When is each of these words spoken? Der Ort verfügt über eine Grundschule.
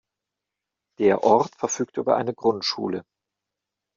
Der 0.97 1.23
Ort 1.23 1.53
verfügt 1.55 1.97
über 1.97 2.17
eine 2.17 2.33
Grundschule. 2.33 3.03